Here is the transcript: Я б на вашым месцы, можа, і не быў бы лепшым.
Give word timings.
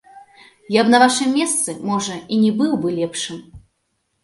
Я 0.75 0.81
б 0.87 0.93
на 0.93 0.99
вашым 1.03 1.29
месцы, 1.41 1.77
можа, 1.91 2.17
і 2.33 2.41
не 2.47 2.51
быў 2.63 2.73
бы 2.87 2.97
лепшым. 2.99 3.39